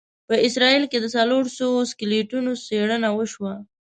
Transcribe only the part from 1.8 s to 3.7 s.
سکلیټونو څېړنه وشوه.